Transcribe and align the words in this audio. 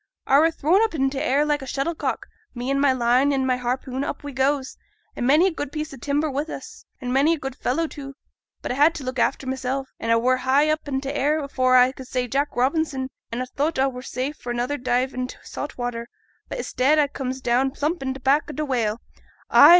I 0.25 0.39
were 0.39 0.49
thrown 0.49 0.81
up 0.83 0.95
in 0.95 1.11
t' 1.11 1.19
air 1.19 1.45
like 1.45 1.61
a 1.61 1.67
shuttlecock, 1.67 2.25
me 2.55 2.71
an' 2.71 2.79
my 2.79 2.91
line 2.91 3.31
an' 3.31 3.45
my 3.45 3.57
harpoon 3.57 4.03
up 4.03 4.23
we 4.23 4.31
goes, 4.31 4.75
an' 5.15 5.27
many 5.27 5.45
a 5.45 5.51
good 5.53 5.71
piece 5.71 5.93
o' 5.93 5.97
timber 5.97 6.27
wi' 6.27 6.41
us, 6.51 6.85
an' 6.99 7.13
many 7.13 7.35
a 7.35 7.37
good 7.37 7.55
fellow 7.55 7.85
too; 7.85 8.15
but 8.63 8.71
a 8.71 8.73
had 8.73 8.95
t' 8.95 9.03
look 9.03 9.19
after 9.19 9.45
mysel', 9.45 9.85
an 9.99 10.09
a 10.09 10.17
were 10.17 10.37
up 10.37 10.39
high 10.39 10.71
i' 10.71 10.75
t' 10.99 11.09
air, 11.13 11.37
afore 11.43 11.75
I 11.77 11.91
could 11.91 12.07
say 12.07 12.27
Jack 12.27 12.55
Robinson, 12.55 13.11
an' 13.31 13.41
a 13.41 13.45
thowt 13.45 13.77
a 13.77 13.87
were 13.89 14.01
safe 14.01 14.37
for 14.37 14.49
another 14.49 14.79
dive 14.79 15.13
int' 15.13 15.37
saut 15.43 15.77
water; 15.77 16.07
but 16.49 16.57
i'stead 16.57 16.97
a 16.97 17.07
comes 17.07 17.39
down 17.39 17.69
plump 17.69 18.01
on 18.01 18.15
t' 18.15 18.19
back 18.21 18.49
o' 18.49 18.53
t' 18.53 18.63
whale. 18.63 19.01
Ay! 19.51 19.69